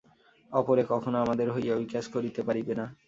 [0.51, 2.85] অপরে কখনও আমাদের হইয়া ঐ কাজ করিতে পারিবে না।